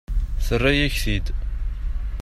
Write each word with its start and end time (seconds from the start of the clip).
Terra-yak-t-id. 0.45 1.27